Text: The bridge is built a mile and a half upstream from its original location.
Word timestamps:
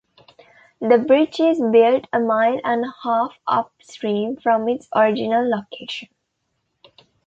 The 0.79 0.97
bridge 0.97 1.39
is 1.39 1.61
built 1.61 2.05
a 2.11 2.19
mile 2.19 2.59
and 2.63 2.83
a 2.83 2.93
half 3.03 3.37
upstream 3.47 4.35
from 4.35 4.67
its 4.67 4.87
original 4.95 5.47
location. 5.47 6.09